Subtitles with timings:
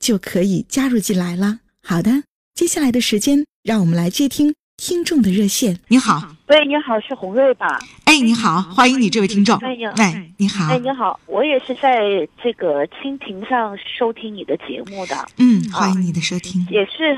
[0.00, 1.60] 就可以加入进来了。
[1.86, 5.78] 好的，接下来的时间，让我们来接听听众的热线。
[5.88, 7.78] 你好，喂，你好，是洪瑞吧？
[8.06, 9.56] 哎，你好，欢迎你这位听众。
[9.58, 10.72] 哎呀，喂，你好。
[10.72, 12.00] 哎，你好，我也是在
[12.42, 15.14] 这个蜻蜓上收听你的节目的。
[15.36, 16.66] 嗯，欢迎你的收听。
[16.70, 17.14] 也是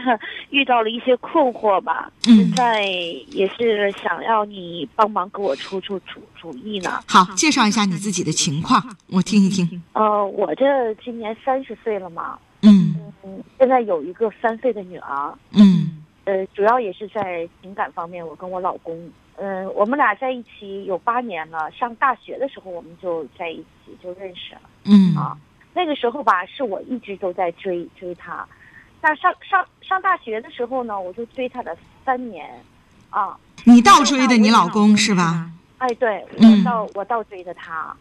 [0.50, 7.00] 遇到了一些困惑吧，嗯现在也是想要你帮忙给我出出主主意呢。
[7.06, 9.82] 好，介绍一下你自己的情况，我听一听。
[9.92, 12.96] 呃，我这今年三十岁了嘛，嗯。
[13.24, 16.02] 嗯，现在有一个三岁的女儿，嗯。
[16.24, 21.70] 呃，主要也是在情感方面，我跟我老公，嗯、我们俩在一起有八年了。
[21.72, 24.60] 上大学的时候我们就在一起就认识了。
[24.84, 25.14] 嗯。
[25.16, 25.36] 啊。
[25.74, 28.46] 那个时候吧，是我一直都在追追他。
[29.00, 31.74] 那上上上大学的时候呢，我就追他了
[32.04, 32.48] 三年，
[33.10, 35.50] 啊，你倒追的你老公是吧？
[35.78, 36.58] 哎，对嗯。
[36.58, 37.96] 我倒我倒追的他，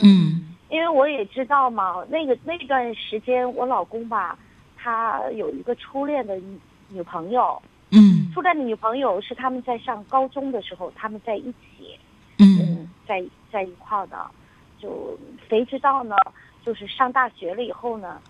[0.00, 4.36] 嗯因为我也知道嘛，那个那段时间我老公吧，
[4.76, 6.58] 他有一个初恋的女
[6.88, 8.28] 女朋友，嗯。
[8.34, 11.96] 初恋的女朋友是他们在上高中的时候他们在一起，
[12.40, 12.58] 嗯。
[12.58, 14.28] 嗯，在在一块儿的，
[14.80, 15.16] 就
[15.48, 16.16] 谁知道呢？
[16.64, 18.20] 就是上大学了以后呢，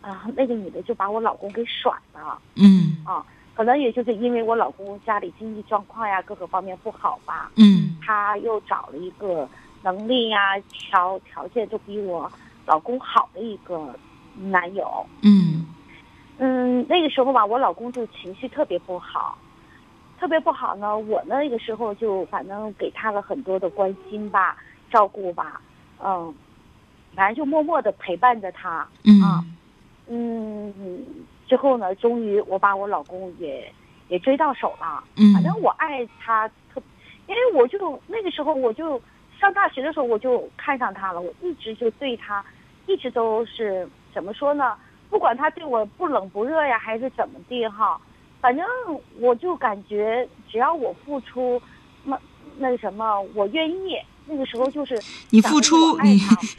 [0.00, 2.40] 啊，那个女的就把我老公给甩了。
[2.56, 2.96] 嗯。
[3.04, 3.22] 啊，
[3.54, 7.94] 可能也就是因为我老公家里经济状况呀各个方面不好吧，嗯。
[8.02, 9.46] 他又找了一个
[9.82, 12.30] 能力呀条条件都比我
[12.66, 13.94] 老公好的一个
[14.36, 15.66] 男友，嗯
[16.38, 19.36] 嗯，那个时候吧，我老公就情绪特别不好，
[20.18, 20.96] 特别不好呢。
[20.96, 24.56] 我那个时候就反正给他了很多的关心吧、
[24.90, 25.60] 照顾吧，
[26.02, 26.34] 嗯，
[27.14, 28.88] 反正就默默的陪伴着他。
[29.04, 29.56] 嗯
[30.12, 31.04] 嗯，
[31.46, 33.70] 之后呢，终于我把我老公也
[34.08, 35.04] 也追到手了。
[35.16, 36.80] 嗯反正我爱他特，
[37.26, 39.00] 因为我就那个时候我就
[39.40, 42.44] 上大学的时候我就看上他了，我一直就对他，
[42.86, 44.74] 一直都是怎么说呢？
[45.08, 48.00] 不管他对我不冷不热呀，还是怎么地哈，
[48.40, 48.64] 反正
[49.18, 51.60] 我就感觉只要我付出，
[52.04, 52.16] 那
[52.58, 53.96] 那什么，我愿意。
[54.26, 54.96] 那个时候就是
[55.30, 56.12] 你付出， 你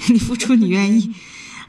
[0.09, 1.09] 你付出，你愿意。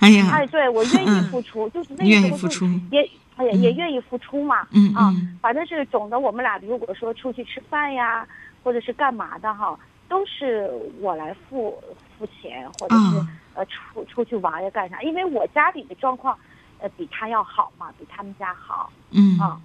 [0.00, 2.66] 哎呀哎，，对我愿意嗯付出，就是那个时候就意付出。
[2.90, 4.66] 也哎呀也嗯愿意付出嘛。
[4.72, 8.26] 嗯啊嗯，反正是总的，我们俩如果说出去吃饭呀，
[8.64, 9.78] 或者是干嘛的哈，
[10.12, 11.82] 都是我来付
[12.18, 15.00] 付钱，或者是、啊呃出出去玩呀干啥？
[15.00, 16.38] 因为我家里的状况，
[16.80, 19.58] 呃比他要好嘛，比他们家好嗯啊。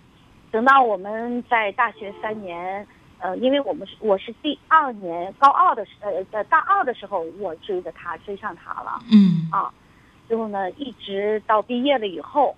[0.51, 2.87] 等到我们在大学三年，
[3.19, 8.99] 呃，因为我们是我是第二年高二的时呃呃大二的时候，我追的他，追上他了。
[9.11, 9.73] 嗯啊，
[10.29, 12.55] 最后呢，一直到毕业了以后，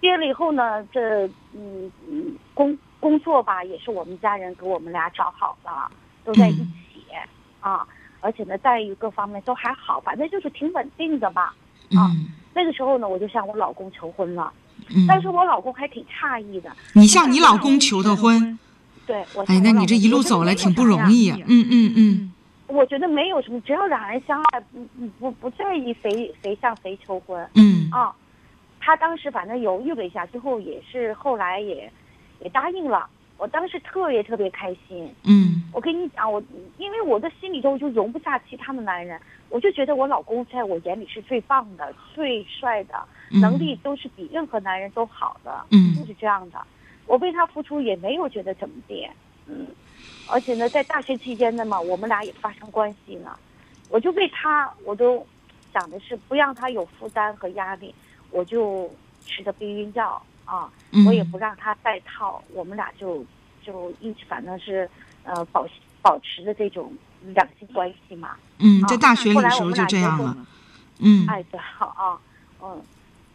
[0.00, 5.90] 毕业了以后呢，这嗯嗯工工作吧，也是我们家人给我们俩找好了，
[6.24, 6.66] 都在一起、
[7.62, 7.86] 啊，
[8.20, 11.54] 而且呢，待遇各方面都还好，反正就是挺稳定的吧。
[11.90, 14.52] 嗯那个时候呢，我就向我老公求婚了，
[14.94, 18.58] 嗯，但是我老公还挺诧异的，你向你老公求的婚，
[19.06, 21.36] 对我哎，那你这一路走来挺不容易呀。
[21.46, 22.32] 嗯嗯嗯
[22.66, 28.14] 我觉得没有什么，只要两人相爱，不不不不在意谁谁向谁求婚，嗯啊，
[28.80, 31.90] 他当时反正犹豫了一下，最后也是后来也
[32.40, 33.06] 也答应了。
[33.42, 35.12] 我当时特别特别开心。
[35.24, 36.40] 嗯我跟你讲，我
[36.78, 42.94] 因为我的心里头就容不下其他的男人，我就觉得我老公在我眼里是最棒的、最帅的，
[43.32, 46.64] 嗯能力都是比任何男人都好的，嗯就是这样的。
[47.06, 49.08] 我为他付出也没有觉得怎么地，
[49.48, 49.66] 嗯，
[50.28, 53.36] 而且呢，在大学期间呢嘛，我们俩也发生关系了，
[53.88, 55.26] 我就为他，我都
[55.72, 57.92] 想的是不让他有负担和压力，
[58.30, 58.88] 我就
[59.26, 63.24] 吃的避孕药啊，嗯，我也不让他戴套，我们俩就
[63.64, 64.86] 就一直反正是
[65.24, 65.66] 呃保
[66.02, 66.92] 保持着这种
[67.34, 68.36] 两性关系嘛。
[68.58, 70.46] 嗯，啊在大学里后的时候就来我们俩就这样了。
[70.98, 72.20] 嗯哎，对，好啊，
[72.62, 72.82] 嗯，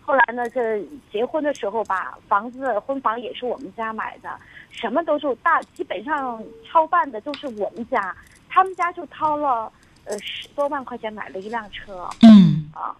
[0.06, 0.80] 后来呢，这
[1.12, 4.40] 结婚的时候吧，房子婚房也是我们家买的，
[4.70, 8.16] 什么都是大，基本上操办的都是我们家，
[8.48, 9.72] 他们家就掏了
[10.06, 12.96] 呃十多万块钱买了一辆车嗯啊，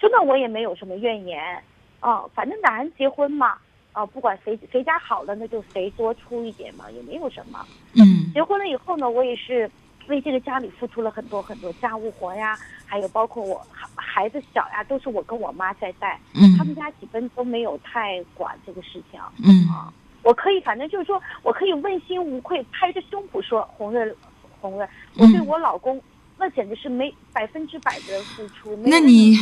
[0.00, 1.62] 真的我也没有什么怨言
[2.02, 3.56] 啊，反正俩人结婚嘛，
[3.92, 7.64] 啊，不管谁谁家好了，那就谁多出一点嘛，也没有什么。
[7.94, 9.70] 嗯结婚了以后呢，我也是
[10.08, 16.18] 为这个家里付出了很多很多家务活呀，还有包括我孩孩子小呀，都是我跟我妈在带，
[16.58, 19.92] 他们嗯家基本都没有太管这个事情嗯啊。
[20.24, 24.12] 我可以，反正就是说我可以问心无愧，拍着胸脯说，红瑞，
[24.60, 26.02] 红瑞，我对嗯我老公。
[26.42, 29.36] 那简直是没百分之百的付出，那你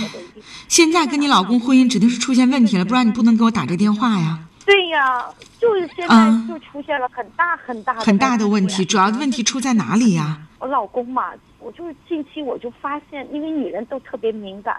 [0.68, 4.38] 现在跟你老公婚姻指定是出现问题了，不然你不能给我打这电话呀。
[4.66, 5.24] 对呀，
[5.58, 10.42] 就是现在啊就出现了很大很大的很大的问题题，主要的问题出在哪里呀？
[10.58, 14.78] 我老公嘛，我就是近期我就发现，因为女人都特别敏感，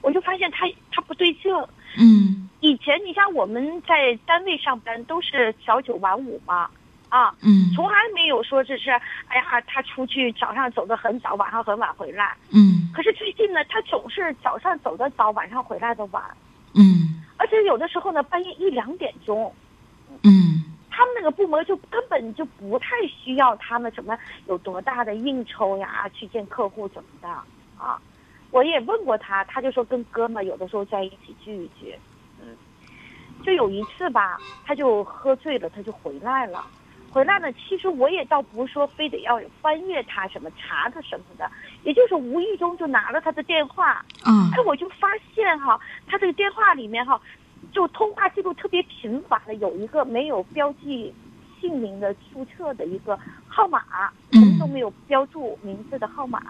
[0.00, 1.42] 我就发现他他不对劲。
[1.98, 6.68] 嗯以前你像我们在单位上班都是早九晚五嘛，
[7.10, 8.90] 啊，嗯从来没有说这是，
[9.28, 12.34] 哎呀，他出去早上走的很早，晚上很晚回来。
[12.50, 16.22] 嗯可是最近呢，他总是早上走的早，晚上回来的晚，
[16.74, 19.52] 嗯而且有的时候呢，半夜一两点钟。
[20.22, 24.18] 嗯他们那个部门就根本就不太需要他们什么
[24.48, 27.28] 有多大的应酬呀，去见客户怎么的
[27.78, 28.00] 啊？
[28.50, 31.96] 我也问过他，他就说跟哥们有的时候在一起聚一聚，
[32.42, 32.54] 嗯，
[33.44, 36.66] 就有一次吧，他就喝醉了，他就回来了。
[37.10, 41.50] 回来呢，其实我也倒不是说非得要翻阅他什么查他什么的，
[41.82, 44.50] 也就是无意中就拿了他的电话，啊。
[44.54, 47.20] 哎，我就发现哈，他这个电话里面哈，
[47.72, 51.12] 就通话记录特别频繁的有一个没有标记
[51.60, 53.18] 姓名的注册的一个
[53.48, 53.82] 号码，
[54.32, 56.40] 什么都没有标注名字的号码，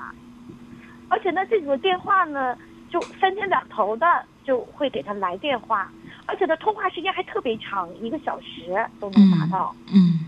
[1.09, 2.57] 而且呢，这个电话呢，
[2.91, 4.07] 就三天两头的
[4.45, 5.91] 就会给他来电话，
[6.27, 9.75] 而且呢，通话时间还特别长，一个小时都能达到。
[9.93, 10.20] 嗯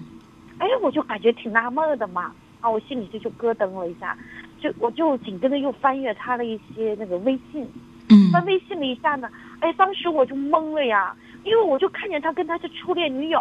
[0.58, 4.16] 哎，我就感觉挺纳闷的嘛，啊，我心里就就咯噔了一下，
[4.60, 7.66] 就我就紧跟着又翻阅他的一些那个微信，
[8.08, 8.30] 嗯。
[8.30, 9.28] 翻微信了一下呢，
[9.60, 11.14] 哎，当时我就懵了呀，
[11.44, 13.40] 因为我就看见他跟他的初恋女友，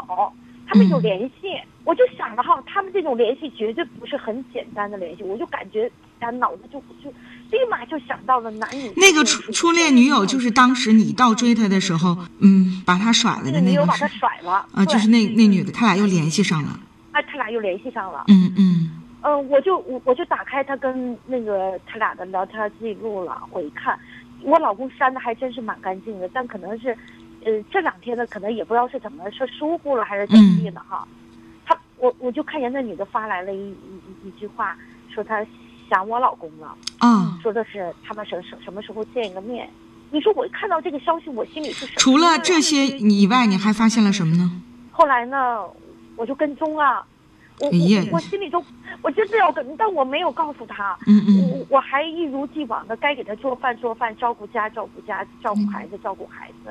[0.67, 1.03] 他们有嗯。
[1.03, 7.09] 联系，我就想了哈，他们这种联系绝对不是很简单的联系，我就感觉啊脑子就就
[7.51, 14.65] 立马就想到了男女那个初初恋女友就是当时你倒追他的时候，嗯，把他甩了那的那个个女友把他甩了。
[14.73, 16.79] 啊，就是那那女的，他俩又联系上了。
[17.11, 18.25] 哎，他俩又联系上了。
[18.27, 23.97] 嗯嗯嗯，我就我我就打开他跟那个他俩的聊天记录了，我一看，
[24.41, 26.89] 我老公删的还真是蛮干净的，但可能是，
[27.45, 31.07] 呃，这两天呢，可能也不知道是怎么是疏忽了还是怎么地的哈。
[31.65, 33.73] 他我我就看见那女的发来了一一
[34.23, 34.75] 一一句话，
[35.13, 35.45] 说她
[35.87, 39.69] 想我老公了，啊，说的是他们什什什么时候见一个面。
[40.09, 41.99] 你说我看到这个消息，我心里是什么？
[41.99, 44.51] 除了这些以外，你还发现了什么呢？
[44.91, 45.63] 后来呢，
[46.21, 47.03] 我就跟踪啊，
[47.59, 48.63] 我我我心里都，
[49.01, 50.95] 我真的要跟，但我没有告诉他。
[51.07, 56.69] 嗯嗯我我还一如既往的该给他做饭做饭，照顾家照顾家，照顾孩子照顾孩子，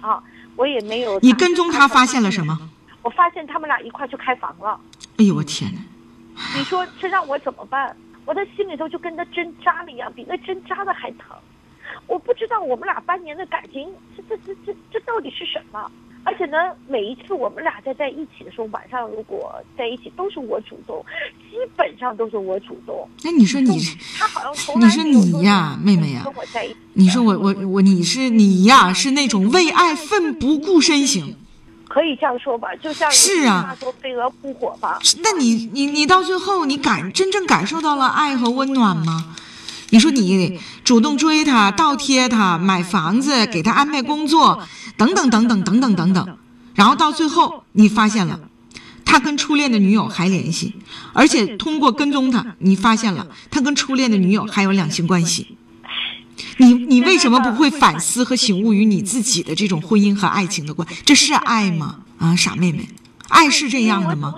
[0.00, 0.22] 啊，
[0.54, 1.18] 我也没有。
[1.18, 2.56] 你跟踪他发现了什么？
[3.02, 4.78] 我发现他们俩一块去开房了。
[5.16, 5.80] 哎呦我天哪！
[6.56, 7.96] 你说这让我怎么办？
[8.24, 11.36] 我的心里头就跟那针扎了一样，比那针扎的还疼。
[12.06, 15.90] 我不知道我们俩半年的感情，这这这这这到底是什么？
[16.24, 16.56] 而且呢，
[16.88, 21.04] 每一次我们俩在在一起的时候，晚上如果在一起，都是我主动，
[21.50, 23.06] 基本上都是我主动。
[23.22, 23.78] 那你说你，
[24.18, 26.76] 他好像从来你说你呀妹妹呀跟我在一起。
[26.94, 31.36] 你说我我我你是你呀，是那种为爱奋不顾身型。
[31.86, 34.98] 可以这样说吧，就像有是啊说飞蛾扑火吧。
[35.22, 39.36] 那你你你到最后，你感真正感受到了爱和温暖吗？
[39.94, 44.60] 你说你主动追他、倒贴他、买房子、给他安排工作，
[44.96, 46.38] 等等等等等等等等，
[46.74, 48.40] 然后到最后你发现了，
[49.04, 50.74] 他跟初恋的女友还联系，
[51.12, 55.56] 而且通过跟踪他，你发现了他跟初恋的女友还有两性关系。
[56.56, 60.88] 你你为什么不会反思和醒悟于你自己的这种婚姻和爱情的关？
[61.04, 62.00] 这是爱吗？
[62.18, 62.88] 啊，傻妹妹，
[63.28, 64.34] 爱是这样的吗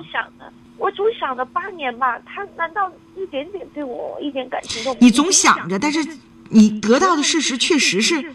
[0.86, 0.90] 我？
[0.92, 5.06] 总想的，我总想了八年吧，他难道一点点对我一点感情都没有？
[5.06, 6.18] 你总想着，但是
[6.50, 8.34] 你得到的事实确实是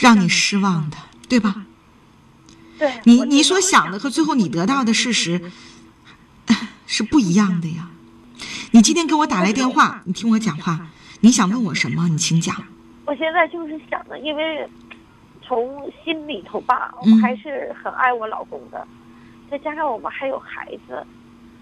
[0.00, 0.96] 让你失望的，
[1.28, 1.66] 对吧？
[2.78, 5.52] 对你你所想的和最后你得到的事实
[6.86, 7.90] 是不一样的呀。
[8.72, 10.88] 你今天给我打来电话，你听我讲话，
[11.20, 12.08] 你想问我什么？
[12.08, 12.56] 你请讲。
[13.04, 14.66] 我现在就是想的，因为
[15.42, 18.86] 从心里头吧，我嗯还是很爱我老公的，
[19.50, 21.04] 再加上我们还有孩子，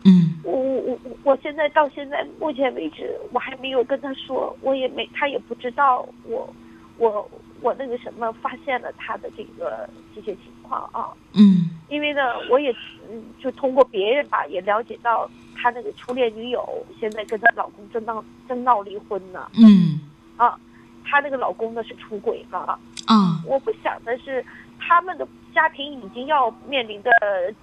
[0.05, 0.40] 嗯。
[0.45, 6.49] 我我我我我现在到现在目前为止，我还没有跟他说，我也没他也不知道我
[6.97, 11.71] 我我那个什么发现了他的这个这些情况啊，嗯。
[11.88, 12.71] 因为呢，我也
[13.11, 19.99] 嗯就通过别人吧，也了解到他那个初恋女友现在跟她老公正闹正闹离婚呢嗯。
[20.37, 20.59] 啊，
[21.05, 22.78] 她那个老公呢是出轨了。
[23.07, 23.43] 啊。
[23.47, 24.45] 我不想的是，
[24.78, 27.11] 他们的家庭已经要面临的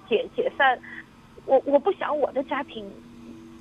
[0.08, 0.76] 解解散，
[1.46, 2.84] 我我不想我的家庭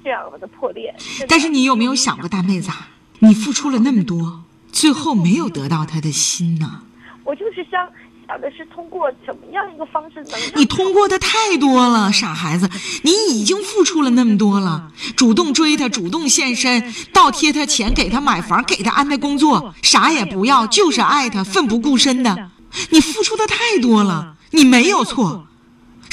[0.03, 0.93] 这样的破裂。
[1.27, 2.89] 但是你有没有想过，大妹子啊，
[3.19, 6.81] 你付出了那么多，最后没有得到他的心呢？
[7.23, 7.87] 我就是想
[8.27, 12.69] 想的是通过怎么样一个方式能让你通过的太多了，傻孩子，
[13.03, 22.51] 你已经付出了那么多了，主动追他，主动献身，倒贴他钱，给他买房，给他安排工作，啥也不要，就是爱他，奋不顾身的。
[22.89, 25.47] 你付出的太多了，你没有错，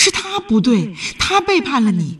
[0.03, 2.19] 是他不对，他背叛了你，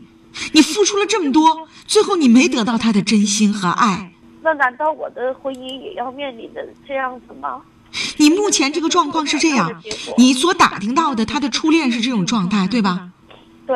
[0.53, 4.13] 你付出了这么多，最后你没得到他的真心和爱。
[4.41, 7.61] 那难道我的婚姻也要面临的这样子吗？
[8.15, 9.83] 你目前这个状况是这样，
[10.17, 13.09] 你所打听到的他的初恋是这种状态，对吧？
[13.67, 13.75] 对，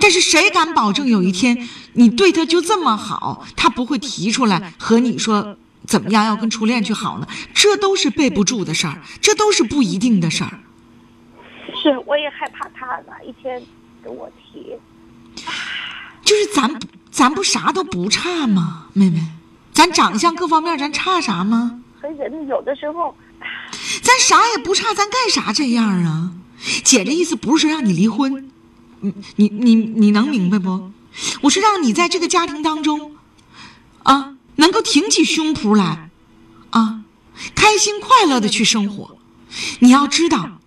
[0.00, 7.28] 但是谁敢保证有一天你对他就这么好，他不会提出来和你说怎么样要跟初恋去好呢？
[7.52, 10.60] 这都是背不住的事儿，这都是不一定的事儿。
[11.80, 13.62] 是我也害怕他哪一天
[14.02, 14.76] 跟我提。
[16.24, 19.20] 就是咱不咱不啥都不差吗，妹妹？
[19.72, 21.80] 咱长相各方面咱差啥吗？
[22.00, 23.14] 和人有的时候，
[24.02, 26.32] 咱啥也不差，咱干啥这样啊？
[26.84, 28.50] 姐这意思不是说让你离婚，
[29.00, 30.92] 你你你你能明白不？
[31.42, 33.16] 我是让你在这个家庭当中，
[34.04, 36.10] 啊，能够挺起胸脯来，
[36.70, 37.02] 啊，
[37.54, 39.16] 开心快乐的去生活。
[39.80, 40.60] 你要知道，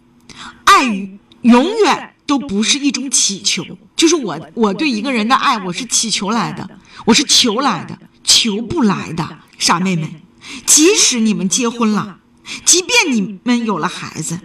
[0.76, 3.64] 爱与永远都不是一种祈求，
[3.96, 6.70] 就是我我对一个人的爱，我是祈求来的，
[7.06, 10.22] 我是求来的，求不来的，傻妹妹。
[10.66, 12.20] 即使你们结婚了，
[12.66, 14.38] 即便你们有了孩子，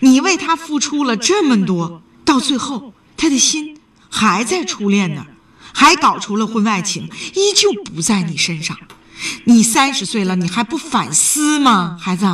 [0.00, 3.78] 你为他付出了这么多，到最后他的心
[4.10, 5.26] 还在初恋那儿，
[5.72, 8.76] 还搞出了婚外情，依旧不在你身上。
[9.44, 12.26] 你三十岁了，你还不反思吗，孩子？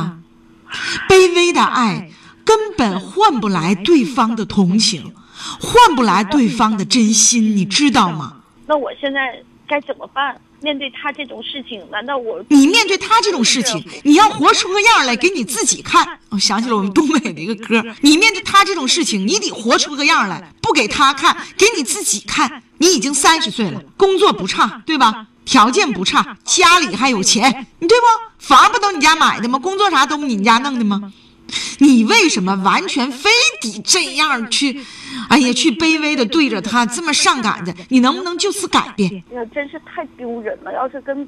[1.09, 2.10] 卑微的爱
[2.51, 5.13] 根本换不来对方的同情，
[5.61, 8.41] 换不来对方的真心，你知道吗？
[8.67, 10.37] 那我现在该怎么办？
[10.59, 16.19] 面对他这种事情，难道我你面对他这种事情，你要活出个样来给你自己看。
[16.27, 22.61] 我想起了我们东北的一个歌，你面对他这种事情，你得活出个样来，不给他看，给你自己看。
[22.79, 25.25] 你已经三十岁了，工作不差，对吧？
[25.45, 28.05] 条件不差，家里还有钱，你对不？
[28.45, 29.57] 房不都你家买的吗？
[29.57, 31.13] 工作啥都你家弄的吗？
[31.79, 33.29] 你为什么完全非
[33.61, 34.83] 得这样去？
[35.29, 39.23] 哎呀，去卑微的对着他这么上赶着，你能不能就此改变？
[39.31, 40.71] 那真是太丢人了。
[40.73, 41.27] 要是跟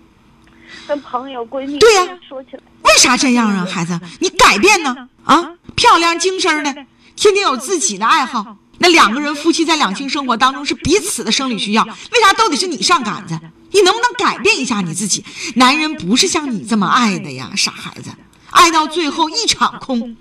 [0.88, 4.00] 跟朋友闺蜜对呀说起来，为啥这样啊，孩子？
[4.20, 5.10] 你改变呢？
[5.24, 6.74] 啊，漂亮精神的，
[7.16, 8.58] 天天有自己的爱好。
[8.80, 13.40] 那两个人夫妻在两性生活当中是彼此的生理需要，为啥都得是你上杆子？
[13.72, 15.24] 你能不能改变一下你自己？
[15.56, 18.12] 男人不是像你这么爱的呀，傻孩子，
[18.54, 20.16] 爱到最后一场空。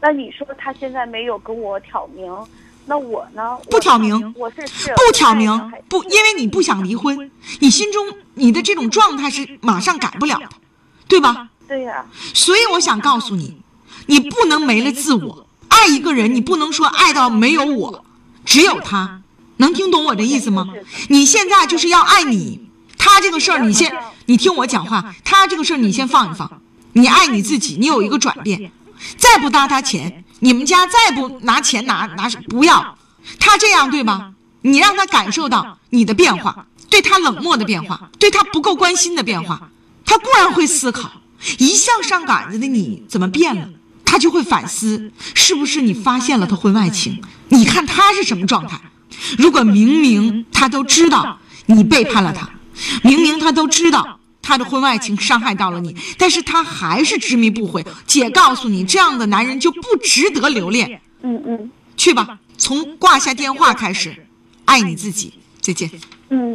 [0.00, 2.30] 那你说他现在没有跟我挑明，
[2.86, 3.56] 那我呢？
[3.70, 5.50] 不挑明我是是不挑明
[5.88, 10.48] 不，因为你不想离婚，你心中你的这种状态是马上改不了的，
[11.08, 11.48] 对吧？
[11.66, 12.04] 对呀、
[12.34, 13.56] 所以我想告诉你，
[14.06, 15.46] 你不能没了自我。
[15.68, 18.04] 爱一个人，你不能说爱到没有我，
[18.44, 19.22] 只有他。
[19.56, 20.68] 能听懂我的意思吗？
[21.08, 26.60] 你现在就是要爱你，他这个事儿你先，你听我讲话，他这个事儿你先放一放。
[26.94, 28.72] 你爱你自己，你有一个转变，
[29.16, 32.96] 再不搭他钱，你们家再不拿钱拿拿不要，
[33.38, 34.34] 他这样对吗？
[34.62, 39.70] 你让他感受到你的变化，对他冷漠的变化，对他不够关心的变化，
[40.06, 41.10] 他固然会思考，
[41.58, 43.68] 一向上杆子的你怎么变了？
[44.04, 47.20] 他就会反思，是不是你发现了他婚外情？
[47.48, 48.80] 你看他是什么状态？
[49.36, 52.48] 如果明明他都知道你背叛了他，
[53.02, 57.84] 明明他都知道他的婚外情伤害到了你，但是他还是执迷不悔。
[58.06, 61.00] 姐告诉你，这样的男人就不值得留恋。
[61.22, 64.14] 嗯嗯去吧，从挂下电话开始，
[64.66, 65.32] 爱你自己。
[65.60, 65.90] 再见。
[66.28, 66.54] 嗯，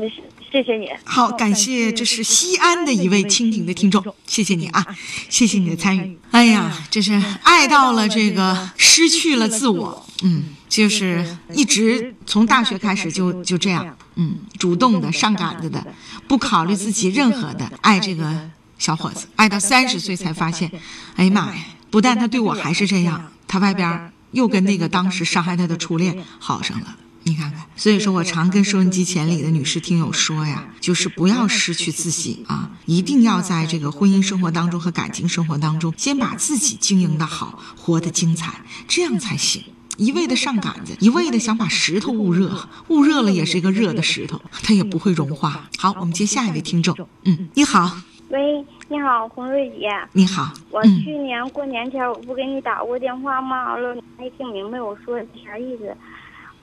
[0.52, 0.88] 谢谢你。
[1.04, 4.86] 好，感谢，这是西安的一位蜻蜓的听众，谢谢你啊，
[5.30, 6.18] 谢谢你的参与。
[6.32, 15.86] 哎呀，这是爱到了这个失去了自我，嗯，就是一直从大学开始就就这样，嗯，主动的上赶子的，
[16.28, 20.72] 不考虑自己任何的爱这个小伙子，爱到三十岁才发现，
[21.16, 26.96] 哎呀妈呀，不但他对我还是这样，他外边又跟那个当时伤害他的初恋好上了。
[27.30, 39.64] 你看看，所以说我常跟收音机前里的女士听友说呀，就是不要失去自己啊，一定要在这个婚姻生活当中和感情生活当中，先把自己经营的好，活得精彩，这样才行。
[39.98, 45.70] 一味的上杆子，一味的想把石头捂热，捂热了也是一个热的石头，它也不会融化。
[45.78, 46.98] 好，我们接下一位听众。
[47.26, 47.92] 嗯，你好，
[48.30, 49.90] 喂，你好，红瑞姐。
[50.14, 53.74] 你好，我嗯去年过年前我不给你打过电话吗？
[53.74, 55.94] 完了，你没听明白我说的啥意思？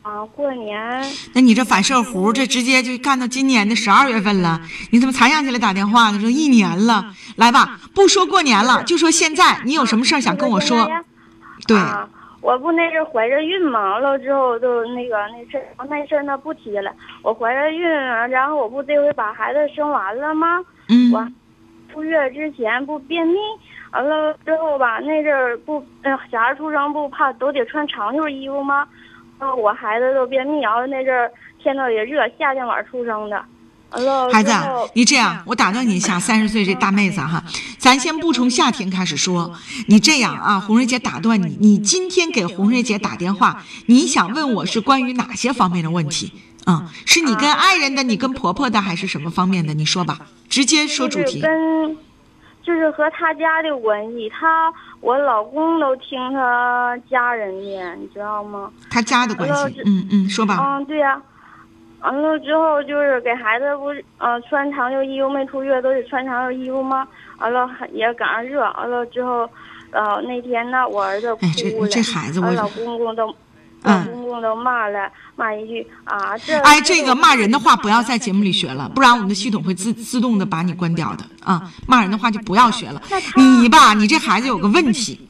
[0.06, 1.02] 啊，过年
[1.34, 4.60] 那你这反射弧，这直接就干到今年的十二月份了，
[4.92, 6.18] 你怎么才想起来打电话呢？
[6.22, 10.88] 这一年了，来吧，不说过年了，就说现在，你有什么事儿想跟我说
[11.66, 12.08] 对，啊，
[12.40, 16.92] 我不那阵怀着孕嘛，完了之后就那个那事儿，那事儿那不提了。
[17.22, 17.82] 我怀着孕，
[18.30, 20.60] 然后我不这回把孩子生完了吗？
[20.88, 21.26] 嗯我
[21.92, 23.38] 出月之前不便秘，
[23.90, 28.86] 完了之后吧，那阵儿不，呃，小孩出生不怕都得穿长袖衣服吗？
[29.38, 31.30] 呃，我孩子都便秘，然后那阵儿
[31.62, 33.44] 天都也热，夏天晚上出生的。
[34.32, 37.42] 孩子啊，你这样，我打断你一下，三十岁这大妹子哈，
[37.78, 39.52] 咱先不从夏天开始说，
[39.86, 46.32] 你这样啊，红瑞姐打断你，你今天给红瑞姐打电话，你想问我是关于哪些方面的问题？
[46.64, 49.72] 啊、是你跟爱人的，你跟婆婆的，还是什么方面的？
[49.72, 51.40] 你说吧，直接说主题。
[51.40, 51.96] 跟，
[52.66, 58.68] 就是和他家的关系，他我老公都听他家人的，你知道吗？
[58.90, 60.58] 他家的关系，嗯嗯，说吧。
[60.60, 61.22] 嗯，对呀、
[62.00, 67.06] 完了之后就是给孩子不是呃穿长袖衣服，没出月都得穿长袖衣服吗？
[67.38, 69.48] 完了也赶上热，完了之后，
[69.92, 73.32] 呃那天呢我儿子哭哎这了，这孩子我老公公都。
[74.04, 81.72] 公公都骂了，骂一句啊，这哎，这个骂人的话不要在节目里学了，不然我们的系统会自自动的把你关掉的啊！
[81.86, 83.00] 骂人的话就不要学了。
[83.36, 85.20] 你吧，你这孩子有个问题，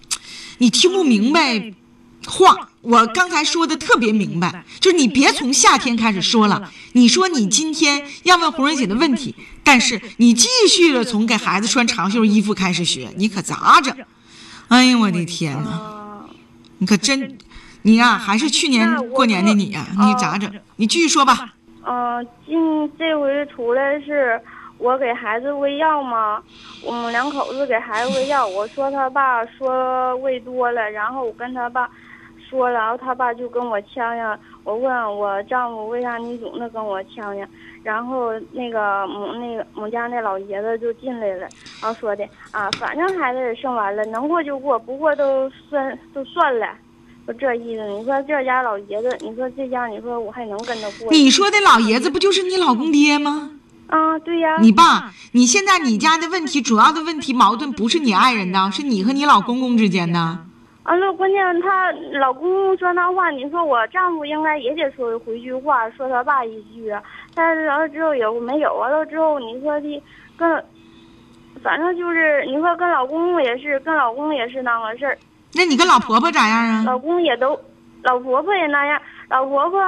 [0.58, 1.72] 你听不明白
[2.26, 2.68] 话。
[2.82, 6.70] 我刚才说的特别明白，就是你别从夏天开始说了。
[6.92, 9.34] 你说你今天要问红人姐的问题，
[9.64, 13.92] 但是你继续的从给孩子穿长袖衣服开始学，你可咋整？
[14.68, 15.70] 哎呀，我的天哪！
[15.70, 16.26] 啊，
[16.78, 17.36] 你可真，
[17.87, 20.50] 你呀、还是去年过年的你呀、你咋整？
[20.75, 21.54] 你继续说吧。
[21.84, 24.41] 嗯，今这回出来是
[24.76, 26.43] 我给孩子喂药嘛，
[26.84, 28.45] 我们两口子给孩子喂药。
[28.45, 31.89] 我说他爸说喂多了，然后我跟他爸
[32.50, 34.37] 说了，然后他爸就跟我呛呛。
[34.65, 37.49] 我问我丈夫为啥你总那跟我呛呛，
[37.84, 41.47] 然后那个母那个母家那老爷子就进来了，
[41.80, 46.67] 然后说的啊，反正孩子也生完了，能过就过，不过都算都算了。
[47.26, 51.10] 就这意思，你说这家老爷子，你说这家，你说我还能跟他过？
[51.10, 53.50] 你说的老爷子不就是你老公爹吗？
[53.89, 60.19] 啊，对呀，你爸，你现在你家的问题，主要的问题矛盾不是你爱人的，是你和你老公公之间的。
[60.19, 67.02] 啊，那，关键他老公公说那话，你说我丈夫应该也得说回句话，说他爸一句啊。
[67.34, 70.02] 但是完了之后也没有，完了之后你说的
[70.36, 70.65] 跟，
[71.62, 75.19] 反正就是你说跟老公也是，跟老公也是那个事儿，
[75.54, 76.82] 那你跟老婆婆咋样啊？
[76.85, 77.59] 老公也都，
[78.02, 79.80] 老婆婆也那样，老婆婆，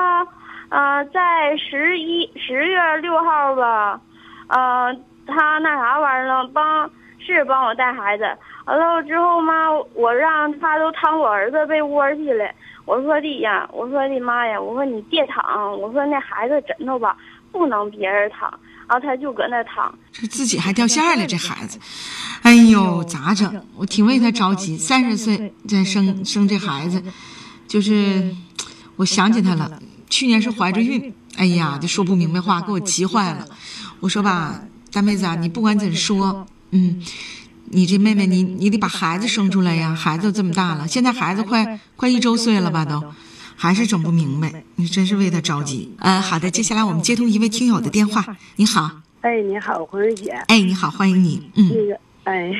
[0.70, 4.00] 呃，在十一十月六号吧，
[4.48, 4.94] 呃，
[5.26, 8.24] 她那啥玩意儿呢，帮是帮我带孩子，
[8.66, 12.50] 完了之后嘛，我让她都躺我儿子被窝去了，
[12.86, 17.16] 我说的呀，我说的妈呀，我说你别躺，我说那孩子枕头吧
[17.52, 18.48] 不能别人躺，
[18.88, 21.78] 然后她就搁那躺，这自己还掉线儿了，这孩子，
[22.42, 23.64] 哎呦，咋整？
[23.76, 24.76] 我挺为他着急。
[24.76, 27.02] 三十岁再生生这孩子，
[27.66, 28.34] 就是
[28.96, 29.80] 我想起他了。
[30.10, 33.46] 去年是怀着孕，哎呀，就说不明白话，给我急坏了。
[34.00, 37.02] 我说吧，大妹子啊，你不管怎说，嗯，
[37.66, 43.02] 你这妹妹你你得把孩子生出来呀，孩子都这么大了，现在孩子快快一周岁了吧都。
[43.58, 45.92] 还是整不明白，你真是为他着急。
[45.98, 48.24] 嗯，好的，接下来我们接通一位听友的电话。
[48.54, 48.88] 你好，
[49.22, 50.30] 哎，你好，红瑞姐。
[50.46, 51.50] 哎，你好，欢迎你。
[51.56, 51.68] 嗯。
[51.74, 52.52] 那个，哎，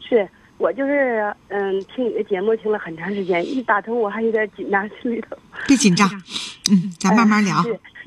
[0.00, 0.28] 是
[0.58, 5.36] 我就是嗯，听你的节目听了很长时间，一打通我还有点紧张，心里头。
[5.68, 6.10] 别紧张，
[6.72, 7.64] 嗯，咱慢慢聊。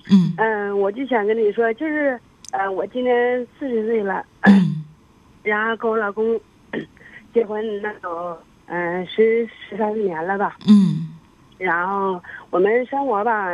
[0.09, 0.33] 嗯。
[0.35, 2.19] 嗯，我就想跟你说，就是，
[2.51, 4.83] 呃，我今年四十岁了，嗯。
[5.41, 6.37] 然后跟我老公
[7.33, 11.14] 结婚那都嗯十十三四年了吧，嗯
[11.57, 13.49] 然后我们生活吧，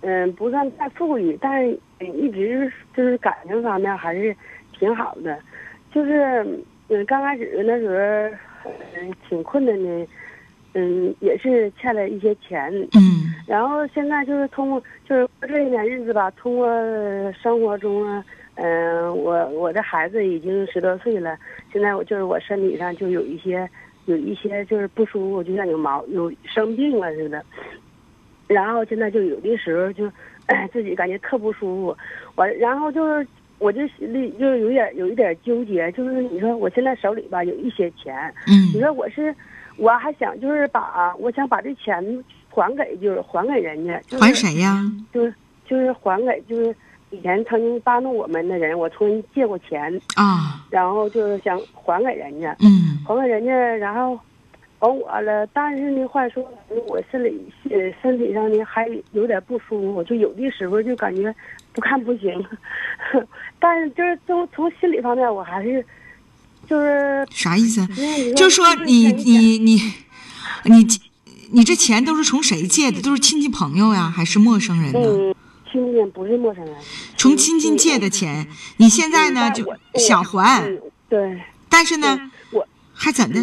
[0.00, 4.34] 嗯，不算太富裕，但是一直就是感情方面还是
[4.78, 5.38] 挺好的。
[5.92, 6.44] 就是
[6.88, 7.88] 嗯，刚开始那时
[8.64, 10.06] 候，嗯，挺困难的，
[10.74, 12.72] 嗯，也是欠了一些钱。
[12.94, 16.66] 嗯然后现在就是通过就是过这一年日子吧，通过
[17.32, 21.36] 生活中啊，嗯、我我的孩子已经十多岁了，
[21.72, 23.68] 现在我就是我身体上就有一些
[24.06, 27.44] 有一些就是不舒服，就像有毛有生病了似的。
[28.48, 30.10] 然后现在就有的时候就，
[30.46, 31.96] 哎，自己感觉特不舒服，
[32.34, 33.26] 完然后就是
[33.58, 38.34] 我就心里就有点有一点纠结，就是你说我现在手里吧有一些钱，
[38.72, 39.34] 你嗯说我是
[39.76, 44.82] 我还想就是把我想把这钱还给就是还给人家，就是、还谁呀？
[45.12, 45.34] 就是
[45.64, 46.74] 就是还给就是
[47.12, 54.18] 以前曾经帮助我们的人，我从人借过钱，啊，然后就是想还给人家，嗯还给人家，然后
[54.80, 55.46] 还我了。
[55.52, 56.42] 但是呢，话说
[56.88, 57.38] 我心里
[57.70, 61.32] 呃身体上呢还有点不舒服，就有的时候就感觉
[61.72, 62.44] 不看不行，
[63.60, 65.84] 但是就是从从心理方面我还是
[66.66, 67.86] 就是啥意思？
[68.34, 69.80] 就说就是你你你
[70.64, 70.86] 你
[71.52, 73.02] 你这钱都是从谁借的？
[73.02, 74.98] 都是亲戚朋友呀，还是陌生人呢？
[75.02, 75.31] 嗯，
[75.72, 76.74] 亲戚不是陌生人，
[77.16, 81.40] 从亲戚借的钱，你现在呢就想还，嗯，对。
[81.70, 83.40] 但是呢我还怎的？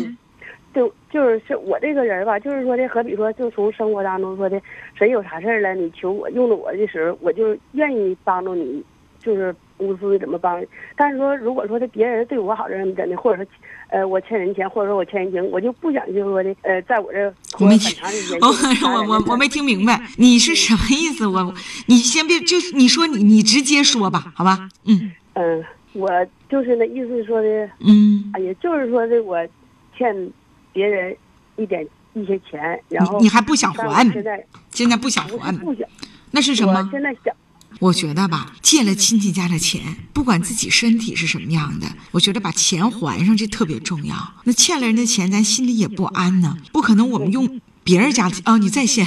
[0.72, 4.62] 就就是是我这个人吧，就是说的，和比说，就从生活当中说的，
[4.94, 8.84] 谁有啥事儿了，你求我用着我的时候，我就愿意帮助你，
[9.20, 10.64] 就是无私的怎么帮。
[10.96, 13.52] 但是说，如果说的别人对我好人怎的，或者说，
[13.90, 17.96] 呃，我欠人钱，或者说我欠人情，我就不想就是说的，呃，在我这我没听。
[18.42, 19.64] 我我 我我没听。
[19.64, 21.28] 明白，你是什么意思？
[21.28, 21.54] 我
[21.88, 24.70] 你先别，就是你说你你直接说吧，好吧？
[24.86, 25.64] 嗯嗯，
[25.94, 26.10] 我
[26.50, 27.48] 就是那意思说的，
[27.82, 29.38] 嗯，哎呀，就是说的我
[29.98, 30.32] 欠
[30.74, 31.16] 别人
[31.58, 34.04] 一点一些钱，然后你你还不想还？
[34.12, 35.88] 现在现在不想还，不想，
[36.32, 36.90] 那是什么？
[36.92, 37.36] 现在想。
[37.78, 44.34] 我觉得吧，借了亲戚家的钱，不管自己身体是什么样的，我觉得把钱还上这特别重要。
[44.44, 46.58] 那欠了人家钱，咱心里也不安呢。
[46.74, 49.06] 不可能我们用别人家的哦，你在线，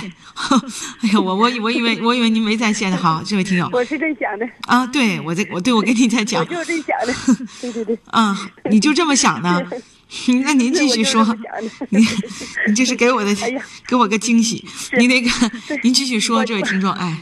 [1.00, 2.96] 哎呀， 我我以我以为我以为您没在线呢。
[2.96, 7.14] 好， 这位听友我是这想的，啊，对我在我对我跟你在我讲就是这想的，
[7.60, 7.98] 对对对。
[8.10, 9.60] 啊，你就这么想呢？
[10.44, 12.06] 那您继续说我就是这么想的你
[12.68, 13.50] 你这是给我的哎
[13.86, 14.62] 给我个惊喜。
[14.98, 15.30] 您那个
[15.82, 17.16] 您继续说，这位听众，哎，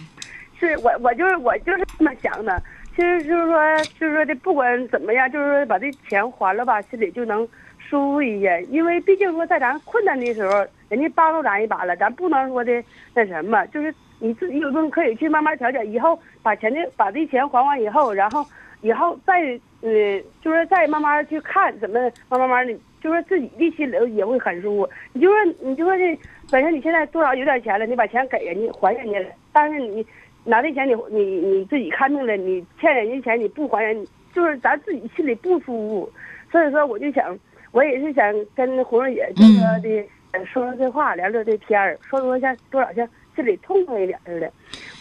[0.61, 2.63] 是我我就是我就是这么想的。
[2.95, 7.47] 其实就是说，就是说的，不管怎么样，就是说把这钱还了吧，心里就能
[7.79, 8.63] 舒服一些。
[8.65, 15.83] 因为毕竟说在咱困难的时候，人家帮助咱一把了，咱不能说的那什么，就是你自己有空可以去慢慢调解。
[15.87, 18.45] 以后把钱的把这钱还完以后，然后
[18.83, 19.41] 以后再
[19.83, 24.91] 呃，就是再慢慢去看怎么慢慢慢的，就是自己的心里头也会很舒服。
[25.13, 26.19] 你就说你就说这
[26.51, 30.05] 本身你现在多少有点钱了，你把钱给人家还人家了，但是你
[30.45, 36.13] 拿这钱你你你自己看病了，你欠人家钱你不还人，就是咱自己心里不舒服。
[36.51, 37.39] 所以说我就想，
[37.73, 44.51] 我也是想跟红瑞姐就说的，呃说说这话，聊聊这天儿，说说像多少像心里痛快一点似的。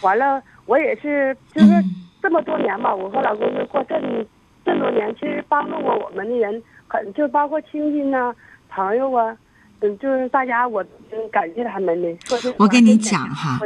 [0.02, 1.72] 完了，我也是就是
[2.22, 4.24] 这么多年吧，我和老公就过这么
[4.64, 8.34] 这么多年，其实帮助过我们的人很，就包括亲戚呐、
[8.68, 9.36] 朋友啊，
[9.82, 12.52] 嗯，就是大家我嗯感谢他们的。
[12.58, 13.58] 我跟你讲哈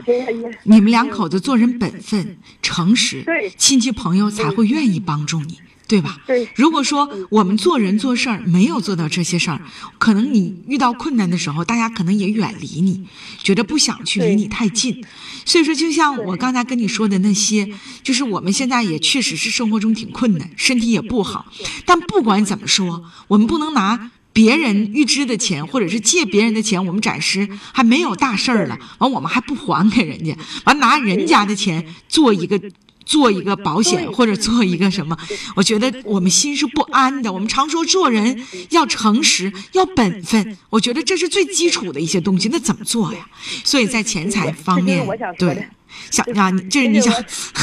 [0.62, 6.20] 你们两口子做人本分、诚实对，亲戚朋友才会愿意帮助你，对吧？
[6.26, 9.60] 对如果说我们做人做事儿没有做到这些事儿，
[9.98, 13.08] 可能你遇到困难的时候，大家可能也远离你，
[13.42, 15.04] 觉得不想去离你太近。
[15.44, 17.68] 所以说，就像我刚才跟你说的那些，
[18.04, 21.46] 就是我们现在也确实是生活中挺困难，身体也不好，
[21.84, 24.12] 但不管怎么说，我们不能拿。
[24.34, 32.60] 别人预支的钱，或者是借别人的钱，我们暂时还没有大事儿了，完我们还不还给人家，完拿人家的钱做一个
[33.06, 35.16] 做一个保险或者做一个什么，
[35.54, 37.32] 我觉得我们心是不安的。
[37.32, 42.48] 我们常说做人要诚实，要本分，我觉得这是最基础的一些东西。
[42.50, 43.26] 那怎么做呀？
[43.62, 45.06] 所以在钱财方面
[45.38, 45.68] 对，
[46.10, 47.14] 想啊，你这是你想，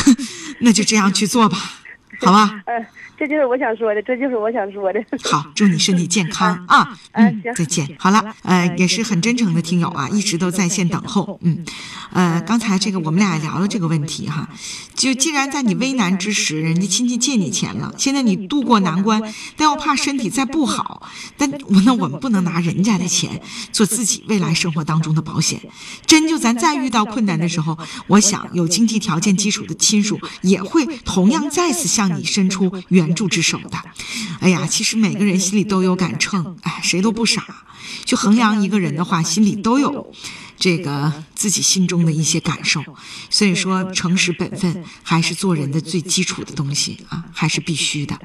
[0.62, 1.58] 那就这样去做吧，
[2.22, 2.62] 好吧？
[2.68, 2.86] 嗯，
[3.22, 5.00] 这就是我想说的，这就是我想说的。
[5.30, 6.98] 好，祝你身体健康啊！
[7.12, 7.88] 嗯，行再见。
[8.00, 11.40] 好了，呃，也是很真诚的听友啊，一直都在线等候。
[11.44, 11.64] 嗯，
[12.14, 14.50] 呃，刚才这个我们俩也聊了这个问题哈，
[14.96, 19.22] 就既然在你危难之时，人家亲戚借你钱了，现在你渡过难关，
[19.56, 21.08] 但又怕身体再不好，
[21.38, 23.40] 但我那我们不能拿人家的钱
[23.72, 25.62] 做自己未来生活当中的保险。
[26.08, 32.72] 真就咱再遇到困难的时候，我想有经济条件基础的亲属也会同样再次向你伸出
[33.12, 33.78] 援助之手的。
[34.40, 37.46] 哎呀，其实每个人心里都有杆秤，哎，谁都不傻。
[38.06, 40.14] 去衡量一个人的话，心里都有
[40.58, 42.82] 这个自己心中的一些感受。
[43.30, 48.18] 所以说，诚实本分还是做人的最基础的东西啊，还是必须的。